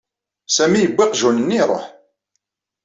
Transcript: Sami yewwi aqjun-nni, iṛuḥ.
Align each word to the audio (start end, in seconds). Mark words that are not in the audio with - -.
Sami 0.55 0.79
yewwi 0.81 1.01
aqjun-nni, 1.05 1.57
iṛuḥ. 1.61 1.85